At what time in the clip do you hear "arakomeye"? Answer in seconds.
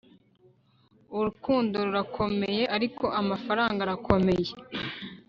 3.85-4.51